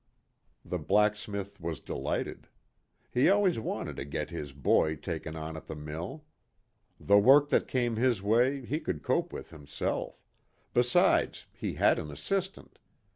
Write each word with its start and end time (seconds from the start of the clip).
The 0.65 0.79
blacksmith 0.79 1.61
was 1.61 1.79
delighted. 1.79 2.47
He 3.11 3.29
always 3.29 3.59
wanted 3.59 3.97
to 3.97 4.03
get 4.05 4.31
his 4.31 4.51
boy 4.51 4.95
taken 4.95 5.35
on 5.35 5.55
at 5.55 5.67
the 5.67 5.75
mill. 5.75 6.25
The 6.99 7.19
work 7.19 7.49
that 7.49 7.67
came 7.67 7.97
his 7.97 8.19
way 8.19 8.65
he 8.65 8.79
could 8.79 9.03
cope 9.03 9.31
with 9.31 9.51
himself; 9.51 10.19
besides, 10.73 11.45
he 11.53 11.73
had 11.73 11.99
an 11.99 12.09
assistant. 12.09 12.79